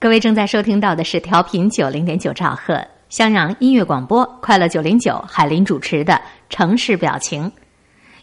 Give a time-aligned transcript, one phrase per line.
[0.00, 7.52] 各位正在收听到的是调频九零点九兆赫襄阳音乐广播，快乐九零九海林主持的城市表情。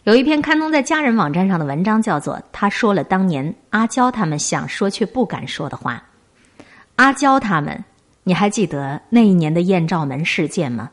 [0.02, 6.02] 有一篇刊登在家人网站上的文章，叫做《他说了当年阿娇他们想说却不敢说的话》。
[6.96, 7.84] 阿娇他们，
[8.24, 10.90] 你还记得那一年的艳照门事件吗？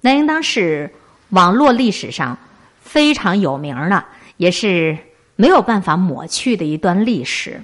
[0.00, 0.90] 那应当是
[1.28, 2.38] 网络历史上
[2.80, 4.02] 非常有名的，
[4.38, 4.96] 也是
[5.34, 7.62] 没有办法抹去的一段历史。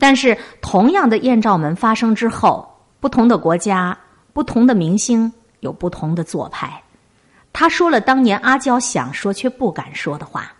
[0.00, 2.66] 但是，同样的艳照门发生之后，
[3.00, 3.96] 不同的国家、
[4.32, 6.82] 不同的明星有不同的做派。
[7.52, 10.50] 他说了当年阿娇想说却不敢说的话，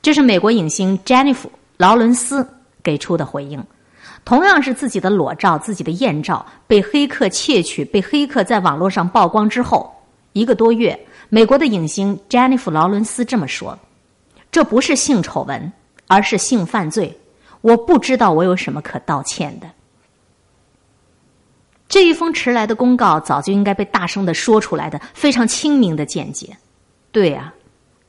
[0.00, 2.48] 这是美国影星詹妮弗·劳伦斯
[2.82, 3.62] 给出的回应。
[4.24, 9.92] 同样是自己的裸照、自己的艳照被黑客窃取、被黑客在网络上曝光之后，
[10.32, 13.78] 一个多月，美国的影星詹妮弗·劳伦斯这么说
[14.50, 15.72] ：“这不是性丑闻，
[16.06, 17.14] 而是性犯罪。”
[17.62, 19.66] 我不知道我有什么可道歉的。
[21.88, 26.56] 这一封迟来的公告早就应该被大声的说出来的，非常清明的见解。
[27.10, 27.52] 对呀，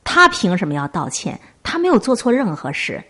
[0.02, 1.38] 他凭什么要道歉？
[1.62, 3.02] 他没有做错任何事，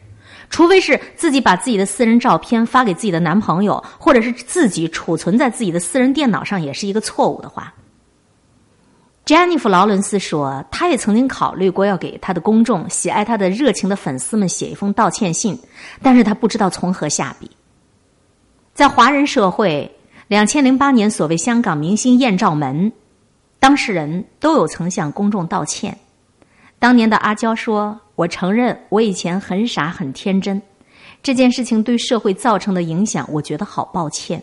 [0.51, 7.73] 除非是自己把自己的私人照片发给自己的男朋友，或者是自己储存在自己的私人电脑上，也是一个错误的话。
[9.25, 15.59] 詹妮弗·劳伦斯说，他也曾经考虑过要给他的公众、喜爱他的热情的粉丝们写一封道歉信，
[16.03, 17.51] 但是他不知道从何下笔。
[18.75, 19.91] 在华人社会，
[20.29, 22.93] 两千零八年所谓香港明星艳照门，
[23.59, 25.97] 当事人都有曾向公众道歉。
[26.79, 30.61] 当年的阿娇说：“我承认我以前很傻很天真，
[31.23, 34.43] 这件事情对社会造成的影响，我觉得好抱歉。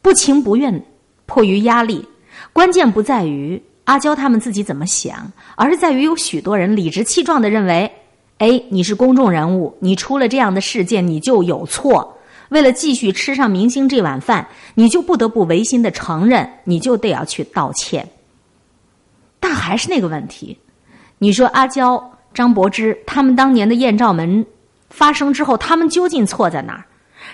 [0.00, 0.80] 不情不愿，
[1.26, 2.06] 迫于压力。”
[2.52, 7.90] 关键不在于阿娇他们自己怎么想，而是在于有许多人理直气壮的认为
[8.38, 12.16] ：“哎，你是公众人物，你出了这样的事件，你就有错。
[12.50, 18.08] 为了继续吃上明星这碗饭，你就不得不违心的承认，你就得要去道歉。”
[19.38, 20.58] 但还是那个问题，
[21.18, 24.44] 你说阿娇、张柏芝他们当年的艳照门
[24.90, 26.84] 发生之后，他们究竟错在哪儿？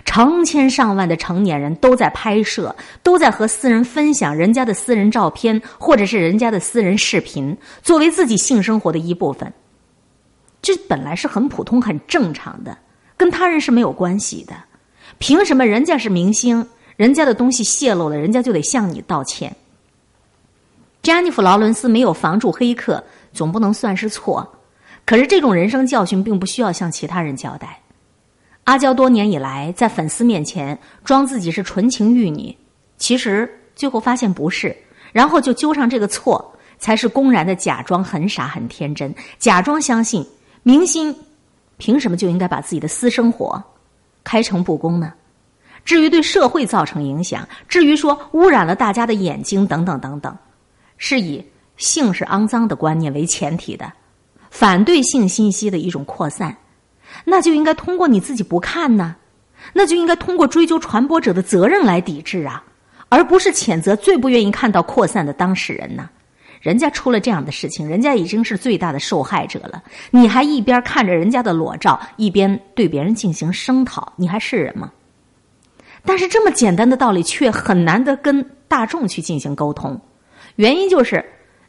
[0.06, 9.53] 成千上万的成年人都在拍摄，都在和私人分享人家的私人照片，或者是人家的私人视频，作为自己性生活的一部分。
[10.62, 12.78] 这本来是很普通、很正常的，
[13.17, 14.55] 跟他人是没有关系的。
[15.19, 19.55] 凭什么人家是明星，人家的东西泄露了，人家就得向你道歉？
[21.03, 24.55] 詹妮弗·劳伦斯没有防住黑客，总不能算是错。
[25.05, 27.78] 可是这种人生教训，并不需要向其他人交代。
[28.66, 32.54] 阿娇多年以来在粉丝面前装自己是纯情玉女，
[32.99, 34.77] 其实最后发现不是，
[35.12, 40.26] 然后就揪上这个错，才是公然的假装很傻很天真，假装相信
[40.65, 41.15] 明星
[41.76, 43.62] 凭什么就应该把自己的私生活
[44.25, 45.12] 开诚布公呢？
[45.84, 50.37] 至于对社会造成影响，至于说污染了大家的眼睛等等等等，
[50.97, 51.41] 是以
[51.76, 53.93] 性是肮脏的观念为前提的，
[54.50, 56.56] 反对性信息的一种扩散。
[57.25, 59.16] 那就应该通过你自己不看呢，
[59.72, 62.62] 那就应该通过追究传播者的责任来抵制啊，
[63.09, 66.09] 而不是谴责最不愿意看到扩散的当事人呢。
[66.60, 74.91] 人家出了这样的事情，人家已经是最大的受害者了，你还一边看着人家的裸照，一边对别人进行声讨，你还是人吗？
[76.05, 80.00] 但是这么简单的道理却很难的跟大众去进行沟通，
[80.56, 81.25] 原因就是。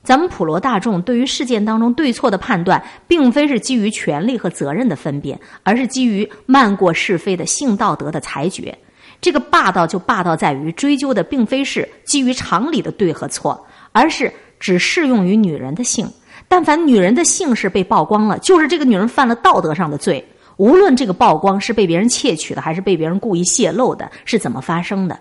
[0.07, 8.73] 咱们普罗大众对于事件当中对错的判断，并非是基于权利和责任的分辨，而是基于漫过是非的性道德的裁决。
[9.19, 14.31] 这个霸道就霸道在于追究的并非是基于常理的对和错，而是
[14.61, 16.09] 只适用于女人的性。
[16.47, 20.25] 但凡女人的性是被曝光了，就是这个女人犯了道德上的罪。
[20.55, 25.19] 无论这个曝光是被别人窃取的，还是被别人故意泄露的，是怎么发生的？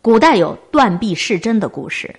[0.00, 2.16] 古代有断臂弑真的故事。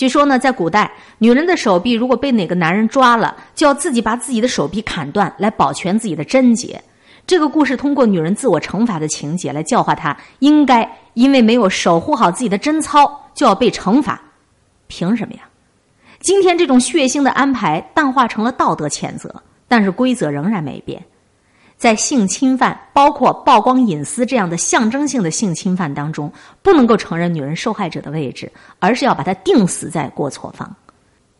[0.00, 6.82] 据说呢，在古代，女人的手臂如果被哪个男人抓了，就要自己把自己的手臂砍断，来保全自己的贞洁。
[7.26, 14.18] 这个故事通过女人自我惩罚的情节来教化她，应该因为没有守护好自己的贞操，就要被惩罚。
[14.86, 15.40] 凭什么呀？
[16.20, 21.04] 今天这种血腥的安排淡化成了道德谴责，但是规则仍然没变。
[21.80, 26.30] 在性侵犯，包括曝光隐私这样的象征性的性侵犯当中，
[26.60, 30.70] 不能够承认女人受害者的位置，而是要把她定死在过错方。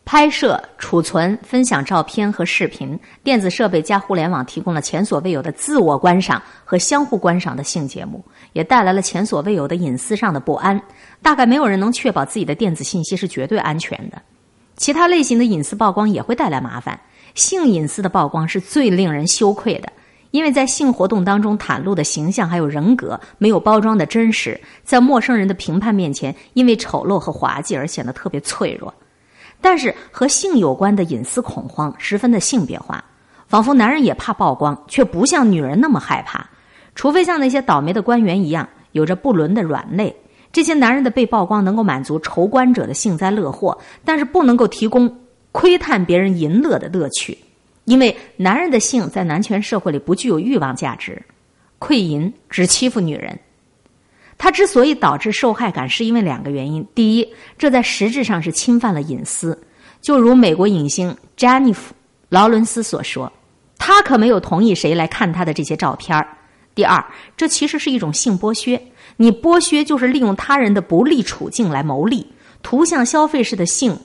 [0.03, 8.19] 拍摄、储存、分享照片和视频，电子设备加互联网提供了前所未有的自我观赏和相互观赏的性节目，
[8.53, 10.81] 也带来了前所未有的隐私上的不安。
[11.21, 14.19] 大概没有人能确保自己的电子信息是绝对安全的。
[14.75, 16.99] 其他类型的隐私曝光也会带来麻烦，
[17.35, 19.93] 性隐私的曝光是最令人羞愧的。
[20.31, 28.93] 因为在性活动当中袒露的形象还有人格没有包装的真实，在陌生人的评判面前，因为丑陋和滑稽而显得特别脆弱。
[29.59, 33.03] 但是和性有关的隐私恐慌十分的性别化，
[33.47, 36.49] 仿佛男人也怕曝光，却不像女人那么害怕。
[36.95, 40.15] 除非像那些倒霉的官员一样，有着不伦的软肋，
[40.51, 45.13] 这些男人的被曝光能够满足仇官者的幸灾乐祸，但是不能够提供
[45.51, 47.37] 窥探别人淫乐的乐趣。
[47.85, 51.21] 因为男人的性在男权社会里不具有欲望价值，
[51.79, 53.37] 窥淫只欺负女人。
[54.37, 59.59] 他之所以导致受害感，是因为两个原因：第一，这在实质上是侵犯了隐私，
[60.01, 61.93] 就如美国影星詹妮弗·
[62.29, 63.31] 劳伦斯所说，
[63.77, 66.19] 他可没有同意谁来看他的这些照片；
[66.73, 67.03] 第二，
[67.37, 68.81] 这其实是一种性剥削，
[69.17, 72.25] 你剥削就是利用他人的不利处境来牟利，
[72.63, 73.99] 图像消费式的性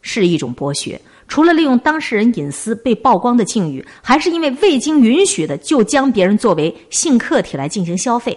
[0.00, 1.00] 是一种剥削。
[1.30, 8.36] 除了利用当事人隐私被曝光的境遇，还是因为未经允许的就将别人作为性客体来进行消费。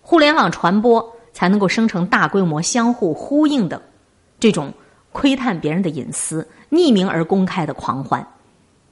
[0.00, 3.80] 互联网传播才能够生成大规模相互呼应的
[4.40, 4.72] 这种
[5.12, 8.26] 窥探别人的隐私、匿名而公开的狂欢。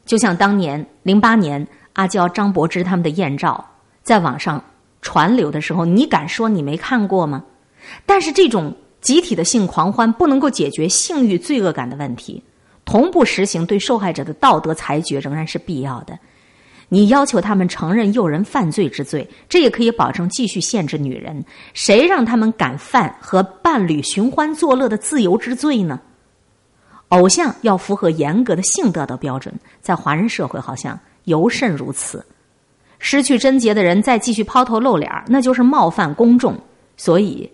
[0.04, 3.66] 就像当年零八年阿娇、张柏芝他们的艳照
[4.02, 4.62] 在网上
[5.00, 7.42] 传流的时候，你敢说你没看过吗？
[8.04, 8.74] 但是这种。
[9.02, 12.42] 集体的性狂欢不能够解决性欲罪恶感的问题，
[12.84, 16.18] 同步实行对受害者的道德裁决仍然是必要的。
[16.88, 21.44] 你要求他们承认诱人犯罪之罪，这也可以保证继续限制女人。
[21.74, 25.98] 谁让他们敢犯和伴侣寻欢作乐的自由之罪呢？
[27.08, 32.24] 偶像要符合严格的性道德标准，在华人社会好像尤甚如此。
[32.98, 36.56] 失去贞洁的人再继续抛头露脸，那就是冒犯公众。
[36.96, 37.50] 所以。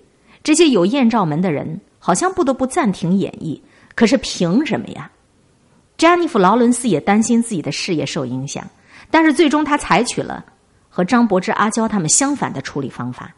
[0.48, 3.60] 这些有艳照门的人好像不得不暂停演绎，
[3.94, 5.10] 可是凭什么呀？
[5.98, 8.66] 詹妮弗·劳伦斯也担心自己的事业受影响，
[9.10, 10.42] 但是最终他采取了
[10.88, 13.34] 和张柏芝、阿娇他们相反的处理方法。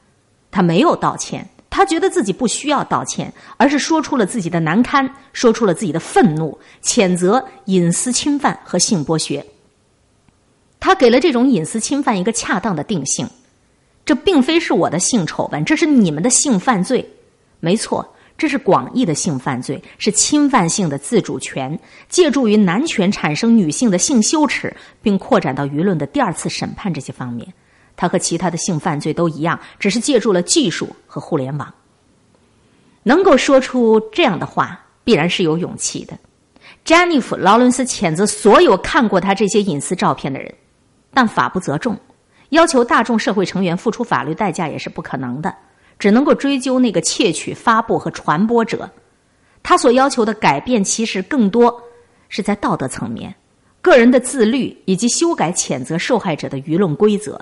[0.52, 9.44] 他没有道歉，他觉得自己不需要道歉，而是说出了自己的难堪，说出了自己的愤怒，谴责隐私侵犯和性剥削。
[10.78, 13.28] 他给了这种隐私侵犯一个恰当的定性。
[14.10, 17.08] 这并非是我的性丑闻，这是你们的性犯罪。
[17.60, 18.04] 没错，
[18.36, 21.78] 这是广义的性犯罪，是侵犯性的自主权，
[22.08, 27.46] 借助于男权产生女性的性羞耻，并扩展到舆论的第二次审判这些方面。
[27.96, 31.72] 它和其他的性犯罪都一样，只是借助了技术和互联网。
[33.04, 36.18] 能够说出这样的话，必然是有勇气的。
[36.84, 40.52] 詹妮弗·劳伦斯谴责所有看过他这些隐私照片的人，
[41.14, 41.96] 但法不责众。
[42.50, 45.54] 要求大众社会成员付出法律代价也是不可能的，
[45.98, 48.88] 只能够追究那个窃取、发布和传播者。
[49.62, 51.82] 他所要求的改变，其实更多
[52.28, 53.34] 是在道德层面、
[53.80, 57.40] 个人的自律以及修改谴责受害者的舆论规则。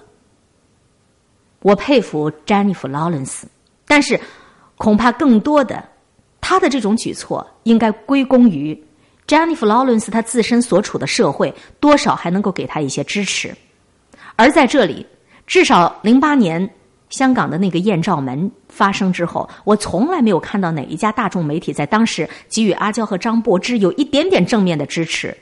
[1.63, 3.47] 我佩服詹妮弗·劳伦斯，
[3.87, 4.21] 但是
[4.77, 5.83] 恐怕更多的，
[6.41, 8.79] 他的这种举措应该归功于
[9.27, 13.57] 詹妮弗·劳伦斯他自身所处的社会，多少还能够给他一些支持。
[14.41, 15.05] 而在这里，
[15.49, 16.71] 至少零八年
[17.09, 25.37] 香港的那个艳照门发生之后，我从来没有看到哪一家大众媒体在当时给予阿娇和张柏芝有一点点正面的支持。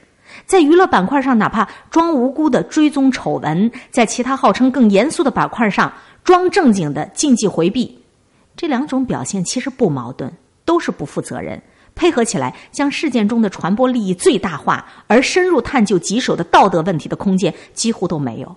[0.47, 5.93] 在娱乐板块上，哪怕装无辜的追踪丑闻；在其他号称更严肃的板块上，
[6.25, 8.03] 装正经的禁忌回避。
[8.57, 10.33] 这两种表现其实不矛盾，
[10.65, 11.63] 都是不负责任。
[11.95, 18.57] 配合起来，将事件中的传播利益最大化，而深入探究棘手的道德问题的空间几乎都没有。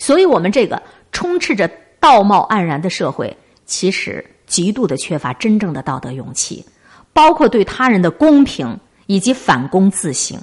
[0.00, 6.64] 所以，我们这个充斥着道貌岸然的社会，其实极度的缺乏真正的道德勇气，
[7.12, 10.40] 包括对他人的公平以及反躬自省。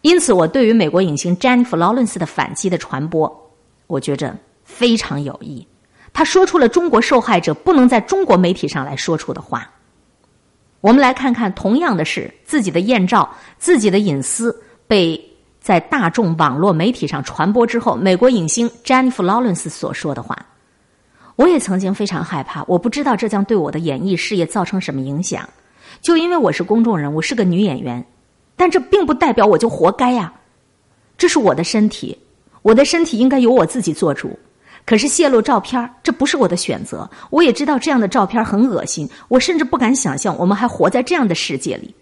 [0.00, 3.52] 因此，我对于美国影星詹妮弗·劳伦斯的反击的传播，
[3.86, 5.66] 我觉着非常有益。
[6.14, 9.70] 他说出了中国受害者不能在中国媒体上来说出的话。
[10.80, 15.22] 我们来看看，同样的是自己的艳照、自己的隐私被。
[15.64, 20.36] 在大众网络媒体上传播之后，美国影星詹妮弗·劳伦斯所说的话，
[21.36, 22.62] 我也曾经非常害怕。
[22.64, 25.48] 我不知道这将对我的演艺事业造成什么影响，
[26.02, 28.04] 就因为我是公众人物，是个女演员。
[28.56, 30.30] 但这并不代表我就活该呀。
[31.16, 32.18] 这是我的身体，
[32.60, 34.38] 我的身体应该由我自己做主。
[34.84, 37.08] 可是泄露照片，这不是我的选择。
[37.30, 41.94] 我也知道这样的照片很恶心，我甚至不敢想象我们还活在这样的世界里。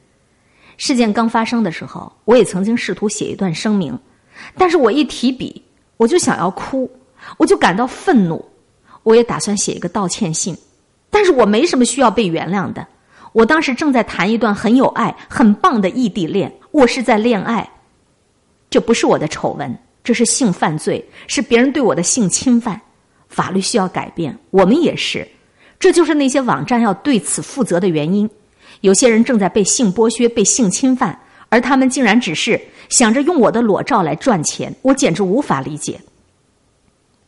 [0.76, 3.98] 事件刚发生的时候，我也曾经试图写一段声明，
[4.56, 5.62] 但是我一提笔，
[5.96, 6.90] 我就想要哭，
[7.36, 8.44] 我就感到愤怒。
[9.04, 10.56] 我也打算写一个道歉信，
[11.10, 12.86] 但是我没什么需要被原谅的。
[13.32, 17.68] 我当时正在谈一段很有爱、很棒的异地恋，我是在恋爱。
[18.70, 22.80] 这不是我的丑闻，这是性犯罪，是别人对我的性侵犯。
[23.28, 25.26] 法律需要改变，我们也是。
[25.80, 28.30] 这就是那些网站要对此负责的原因。
[28.80, 36.00] 有些人正在被性剥削、被性侵犯，而他们竟然只是想着用我的裸照来赚钱，我简直无法理解。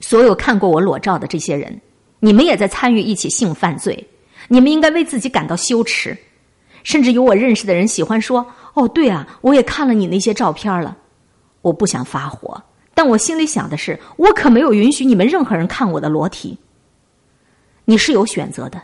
[0.01, 1.81] 所有看过我裸照的这些人，
[2.21, 4.07] 你们也在参与一起性犯罪，
[4.49, 6.17] 你们应该为自己感到羞耻。
[6.83, 10.95] 甚至有我认识的人喜欢说：“哦，对啊，我也看了你那些照片了。”
[11.63, 16.59] 我不想发火，但我心里想的是，我可没有允许你们任何人看我的裸体。
[17.87, 18.83] 你是有选择的，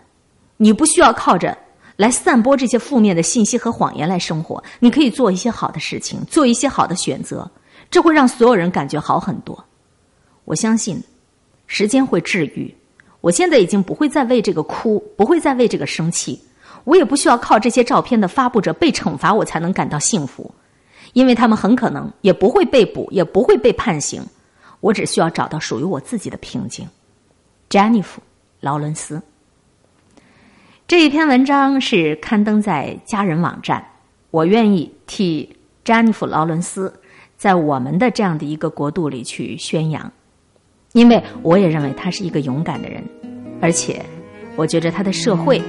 [0.56, 1.54] 你不需要靠着
[2.00, 4.64] 来散播这些负面的信息和谎言来生活。
[4.78, 7.50] 你可以做一些好的事情，做一些好的选择，
[7.90, 9.62] 这会让所有人感觉好很多。
[10.46, 10.98] 我相信，
[11.66, 12.74] 时间会治愈。
[13.20, 16.40] 我现在已经不会再为这个哭，不会再为这个生气。
[16.84, 20.50] 我也不需要靠这些照片的发布者被惩罚，我才能感到幸福。
[21.12, 24.24] 因为他们很可能也不会被捕，也不会被判刑。
[24.80, 26.88] 我只需要找到属于我自己的平静。
[27.68, 28.20] Jennifer
[28.60, 29.20] 劳伦斯
[30.90, 33.92] 这一篇文章是刊登在家人网站。
[34.32, 36.92] 我愿意替詹妮弗劳伦斯
[37.36, 40.10] 在我们的这样的一个国度里去宣扬，
[40.92, 43.04] 因为我也认为他是一个勇敢的人，
[43.60, 44.04] 而且
[44.56, 45.62] 我觉着他的社会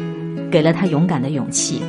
[0.52, 1.84] 给了他勇敢的勇气。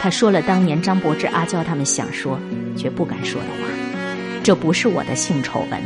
[0.00, 2.40] 他说了当年张柏芝、阿娇他们想说
[2.78, 3.68] 却不敢说的话。
[4.42, 5.78] 这不是我的性丑闻，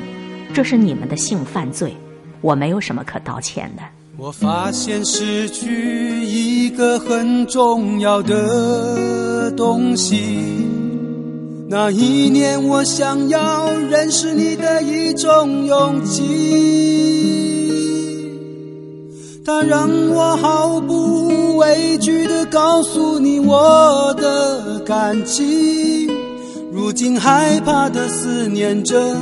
[0.55, 1.93] 这是你们的性犯罪，
[2.41, 3.83] 我没有什么可道歉的。
[4.17, 10.17] 我发现失去一个很重要的东西。
[11.69, 16.23] 那一年，我想要认识你的一种勇气。
[19.45, 26.09] 它让我毫不畏惧地告诉你我的感情，
[26.73, 29.17] 如今害怕地思念着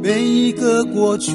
[0.00, 1.34] 每一个过去。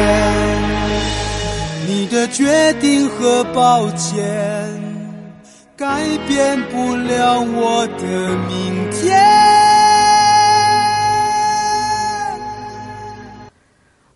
[2.31, 4.23] 决定和抱歉
[5.75, 5.85] 改
[6.27, 9.19] 变不了我的明天。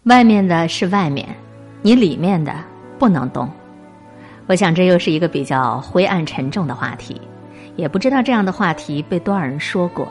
[0.03, 1.27] 外面的是外面，
[1.81, 2.53] 你里面的
[2.97, 3.49] 不能动。
[4.47, 7.19] 我想这又是一个比较灰暗沉重的话题，
[7.75, 10.07] 也不知道这样的话题被多少人说过。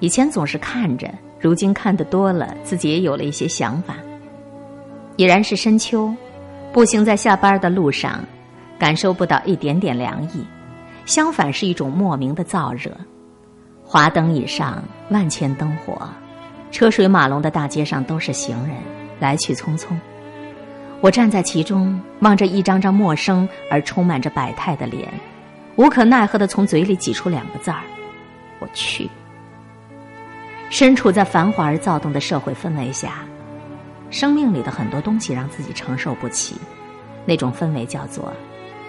[0.00, 1.08] 以前总是看着，
[1.38, 3.94] 如今看得多了，自己也有了一些想法。
[5.16, 6.12] 已然是深秋，
[6.74, 8.18] 步行在下班的路上，
[8.76, 10.44] 感受不到一点点凉意，
[11.06, 12.90] 相反是一种莫名的燥热。
[13.84, 16.08] 华灯以上，万千灯火，
[16.72, 18.76] 车水马龙的大街上都是行人。
[19.20, 19.96] 来去匆匆，
[21.00, 25.08] 我站在其中，望着一张张陌生而充满着百态的脸，
[25.76, 27.78] 无可奈何的从嘴里挤出两个字儿
[28.58, 29.08] ：“我去。”
[30.68, 33.24] 身处在繁华而躁动的社会氛围下，
[34.14, 36.54] 生命里的很多东西让自己承受不起，
[37.26, 38.32] 那种氛围叫做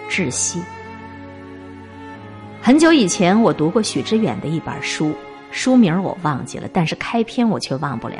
[0.08, 0.62] 窒息。
[2.62, 5.12] 很久以前，我读过许知远的一本书，
[5.50, 8.18] 书名我忘记了，但是开篇我却忘不了。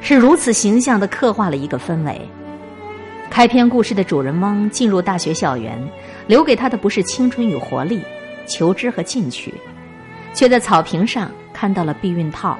[0.00, 2.20] 是如此形象的刻画了一个氛围。
[3.28, 5.76] 开篇故事的主人翁进入大学校园，
[6.28, 8.00] 留给他的不是青春与活力、
[8.46, 9.52] 求知和进取，
[10.32, 12.56] 却在草坪上看到了避孕套，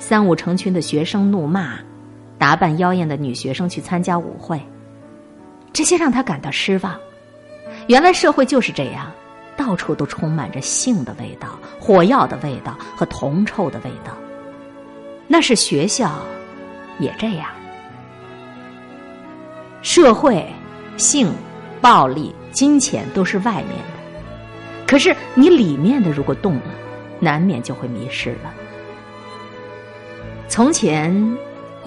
[0.00, 1.78] 三五成群的学生怒骂，
[2.38, 4.60] 打扮妖艳的女学生去参加舞会，
[5.72, 6.98] 这些让他感到失望。
[7.88, 9.10] 原来社会就是这样，
[9.56, 14.16] 到处都充满着性的味道、火药的味道和铜臭的味道。
[15.26, 16.18] 那是学校。
[17.00, 17.48] 也这样，
[19.82, 20.44] 社会、
[20.96, 21.32] 性、
[21.80, 26.62] 暴力、金钱都是外面的，可是你里面的如果动了，
[27.20, 28.52] 难免就会迷失了。
[30.48, 31.38] 从前，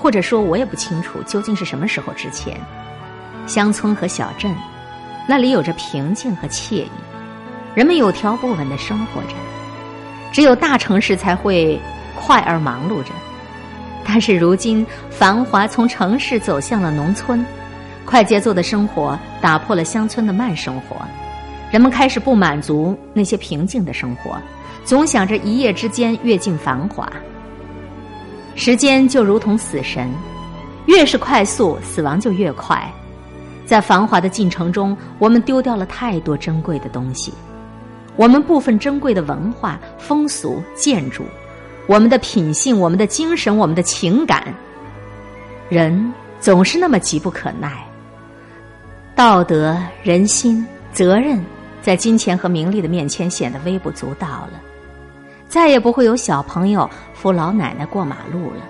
[0.02, 2.58] 或者说我也不清楚究竟是什么时候之前，
[3.46, 4.52] 乡村和小镇
[5.28, 6.90] 那里有着平静和惬意，
[7.76, 9.36] 人们有条不紊的生活着，
[10.32, 11.80] 只有大城市才会
[12.16, 13.12] 快而忙碌着。
[14.04, 17.46] 但是如今，繁华从城市走向了农村，
[18.04, 20.98] 快节奏的生活打破了乡村的慢生活，
[21.70, 24.42] 人们开始不满足那些平静的生活，
[24.84, 27.08] 总想着一夜之间跃进繁华。
[28.56, 30.12] 时间就如同死神，
[30.86, 32.92] 越是快速，死亡就越快。
[33.66, 37.34] 在繁华的进程中，我们丢掉了太多珍贵的东西，
[38.18, 41.24] 我们部分珍贵的文化、风俗、建筑。
[41.88, 44.54] 我们的品性，我们的精神，我们的情感，
[45.70, 47.84] 人总是那么急不可耐。
[49.16, 51.44] 道德、人心、责任，
[51.82, 54.62] 在金钱和名利的面前显得微不足道了。
[55.52, 58.62] 再也不会有小朋友扶老奶奶过马路了，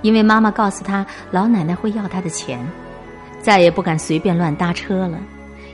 [0.00, 2.64] 因为妈妈告诉他老奶奶会要他的钱。
[3.42, 5.18] 再也不敢随便乱搭车了，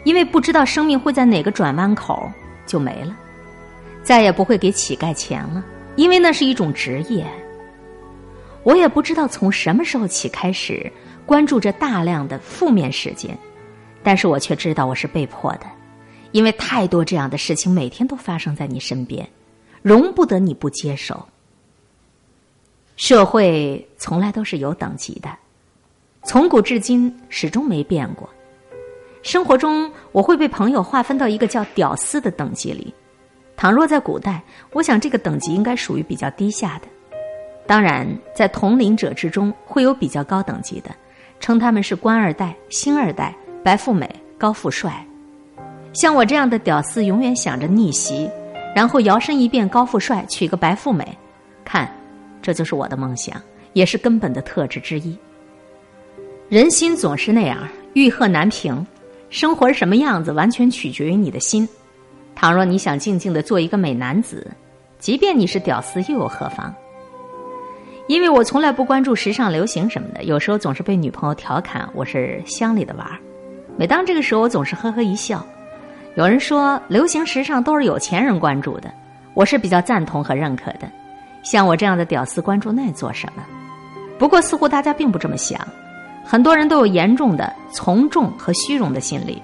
[0.04, 2.32] 因为不知道生命会在哪个转弯口
[2.64, 3.14] 就没了。
[4.02, 5.62] 再也不会给乞丐钱了。
[5.94, 7.26] 因为那是一种职业，
[8.62, 10.90] 我也不知道从什么时候起开始
[11.26, 13.36] 关注着大量的负面事件，
[14.02, 15.66] 但是我却知道我是被迫的，
[16.32, 19.28] 因为太多这样的事情每天都发生在你身边，
[19.86, 21.24] 容不得你不接受。
[22.96, 25.30] 社会从来都是有等级的，
[26.24, 28.28] 从古至今始终没变过。
[29.22, 32.92] 生活中我会被朋友划分到一个叫“屌丝”的等级里。
[33.56, 36.88] 倘若在古代，我想这个等级应该属于比较低下的。
[37.64, 40.90] 当然，在同龄者之中会有比较高等级的，
[41.38, 45.06] 称他们是官二代、星二代、白富美、高富帅。
[45.92, 48.28] 像我这样的屌丝，永远想着逆袭，
[48.76, 51.02] 然后摇身一变高富帅，娶个白富美。
[51.64, 51.90] 看，
[52.42, 53.40] 这就是我的梦想，
[53.72, 55.16] 也是根本的特质之一。
[56.50, 58.86] 人心总是那样，欲壑难平。
[59.30, 61.66] 生活是什么样子，完全取决于你的心。
[62.34, 64.46] 倘若你想静静的做一个美男子，
[64.98, 66.74] 即便你是屌丝又有何妨？
[68.08, 73.18] 因为我从来不关注时尚流行什么的，有时候总是被女朋友调侃我是乡里的娃儿。
[73.78, 75.42] 每当这个时候，我总是呵呵一笑。
[76.16, 78.90] 有人说流行时尚都是有钱人关注的，
[79.34, 80.88] 我是比较赞同和认可的。
[81.42, 83.44] 像我这样的屌丝关注那做什么？
[84.18, 85.60] 不过似乎大家并不这么想，
[86.24, 89.42] 很多人都有严重的从众和虚荣的心理，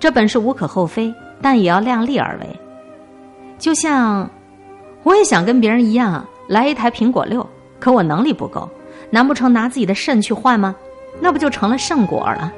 [0.00, 1.14] 这本是无可厚非。
[1.42, 2.46] 但也要量力而为，
[3.58, 4.28] 就像
[5.02, 7.46] 我也想跟别人一样来一台苹果六，
[7.78, 8.66] 可我能力不够，
[9.10, 10.74] 难不成拿自己的肾去换吗？
[11.20, 12.50] 那不就成了圣果了？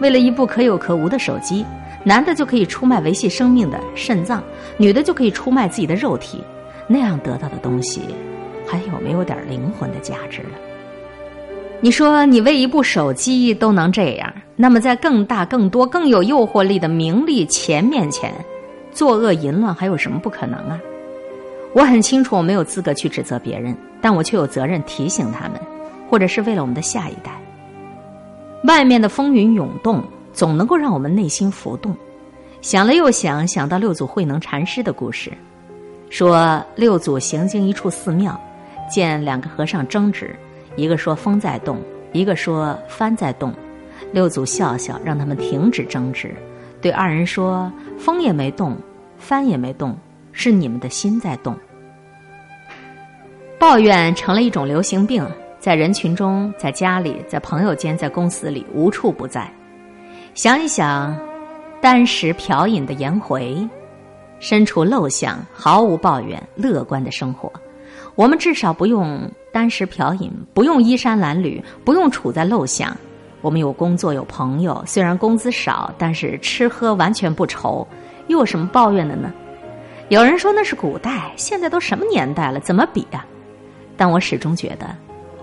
[0.00, 1.66] 为了一部可有可无的手机，
[2.08, 4.42] 男的就可以出卖维系生命的肾脏，
[4.78, 6.42] 女的就可以出卖自己的肉体，
[6.86, 8.00] 那样得到的东西，
[8.66, 10.48] 还有没有点灵魂的价值了？
[11.82, 18.32] 你说你为一部手机都能这样，那么在更大、更多、更有诱惑力的名利钱面前，
[18.90, 20.80] 作恶淫乱还有什么不可能啊？
[21.74, 25.60] 我很清楚，我没有资格去指责别人，但我却有责任提醒他们，
[26.08, 27.38] 或者是为了我们的下一代。
[28.64, 30.02] 外面的风云涌动，
[30.38, 31.92] 总能够让我们内心浮动。
[32.60, 35.32] 想了又想，想到六祖慧能禅师的故事，
[36.10, 38.40] 说六祖行经一处寺庙，
[38.88, 40.32] 见两个和尚争执，
[40.76, 43.52] 一个说风在动，一个说幡在动。
[44.12, 46.32] 六祖笑笑，让他们停止争执，
[46.80, 48.76] 对二人说：“风也没动，
[49.20, 49.98] 幡也没动。”
[50.30, 51.52] 是你们的心在动，
[53.58, 55.26] 抱怨成了一种流行病，
[55.58, 59.52] 在人群中，在家里，在朋友间，在公司里，无处不在。
[60.38, 61.18] 想一想，
[61.80, 63.68] 单食嫖饮的颜回，
[64.38, 67.52] 身处陋巷，毫无抱怨，乐观的生活。
[68.14, 72.96] 我们至少不用单食嫖饮，不用衣衫褴褛，不用处在陋巷。
[73.40, 77.84] 我们有工作，有朋友，虽然工资少，但是吃喝完全不愁，
[78.28, 79.32] 又有什么抱怨的呢？
[80.08, 83.26] 有人说那是古代，现在都什么年代了，怎么比呀？
[83.96, 84.86] 但我始终觉得，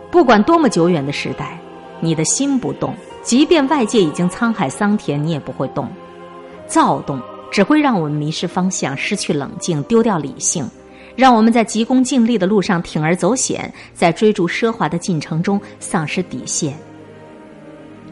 [0.10, 1.60] 不管多么久远的时代，
[2.00, 5.90] 你的心不动，即便外界已经沧海桑田，你也不会动。
[6.68, 7.20] 躁动
[7.52, 10.70] 只会让我们迷失方向，失去冷静，丢掉理性，
[11.16, 16.76] 让我们在急功近利的路上铤而走险，在追逐奢华的进程中丧失底线。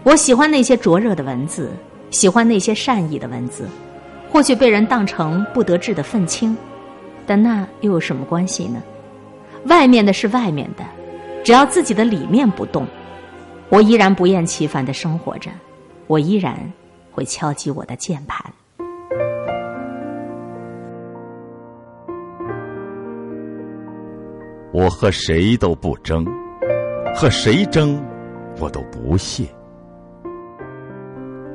[0.01, 1.71] 我喜欢那些灼热的文字，
[2.09, 3.67] 喜欢那些善意的文字。
[4.31, 6.57] 或许被人当成不得志的愤青，
[7.27, 8.81] 但那又有什么关系呢？
[9.65, 10.83] 外面的是外面的，
[11.43, 12.87] 只要自己的里面不动，
[13.73, 15.49] 我依然不厌其烦的生活着，
[16.05, 16.55] 我依然
[17.11, 18.53] 会敲击我的键盘。
[24.71, 26.23] 我和谁都不争，
[27.15, 27.99] 和谁争，
[28.59, 29.43] 我都不屑。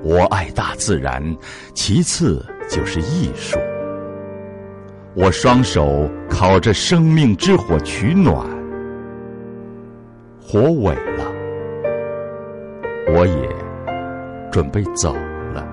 [0.02, 1.22] 我爱大自然，
[1.72, 2.44] 其次。
[2.68, 3.58] 就是艺术。
[5.14, 8.46] 我双手烤着生命之火取暖，
[10.38, 10.94] 火萎，
[13.18, 13.48] 我也
[14.52, 15.12] 准备走
[15.52, 15.66] 了。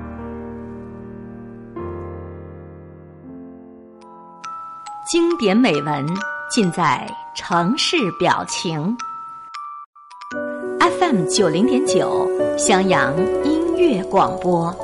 [5.08, 6.03] 经典美文
[6.49, 8.97] 尽在城市表情。
[10.99, 12.27] FM 九零点九，
[12.58, 14.75] 襄阳音乐广播。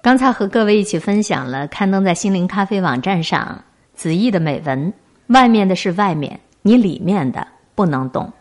[0.00, 3.62] 刚才和各位一起分享了刊登在心灵咖啡网站上
[3.94, 4.92] 子毅的美文。
[5.26, 8.32] 外面的是外面，你里面的不能动。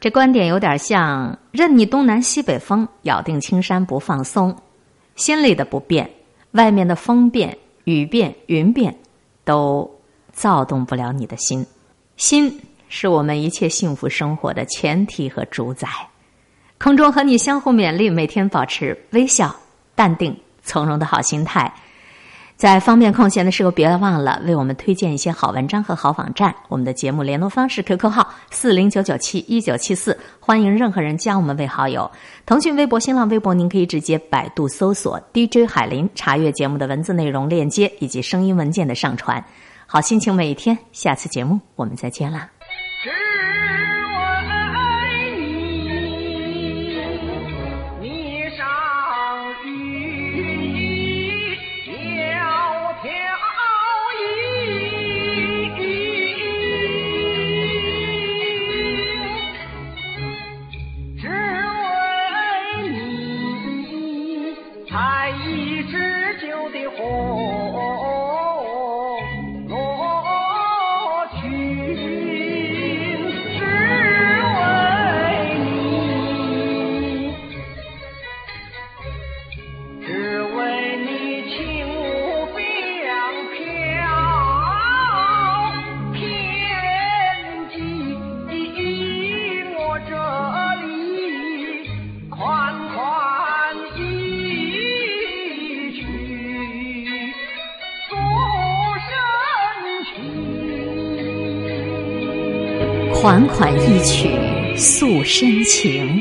[0.00, 4.56] 这观点有点像任你东南西北风，咬定青山不放松。
[5.14, 6.10] 心里的不变，
[6.52, 8.96] 外面的风变、雨变、云变，
[9.44, 9.88] 都
[10.32, 11.64] 躁动不了你的心。
[12.16, 15.88] 心是我们一切幸福生活的前提和主宰。
[16.78, 19.54] 空中和你相互勉励，每天保持微笑、
[19.94, 20.36] 淡定。
[20.68, 21.72] 从容的好心态，
[22.56, 26.54] 在方便空闲的时候，别忘了为我们推荐一些好文章和好网站。
[26.68, 32.10] 我们的节目联络方式：QQ 号四零九九七一九七四，欢迎任何人加我们为好友。
[32.44, 39.42] 腾讯微博、新浪微博，您可以直接百度搜索 DJ 海林，查阅节目的文字内容、链接以及声音文件的上传。
[39.86, 42.57] 好心情每一天，下次节目我们再见啦。
[103.28, 104.30] 款款一曲
[104.74, 106.18] 诉深情，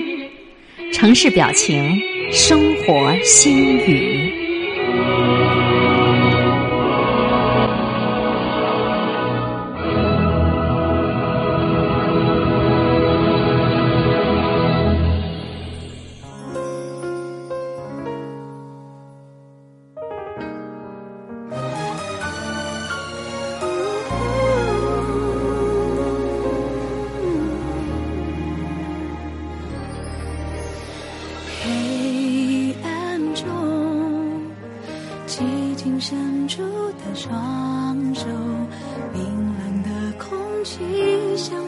[0.91, 1.97] 城市表情，
[2.33, 4.26] 生活心语。
[31.67, 33.45] 黑暗中
[35.27, 38.25] 寂静伸出的双手
[39.11, 39.21] 冰
[39.59, 40.79] 冷的空气
[41.35, 41.61] 像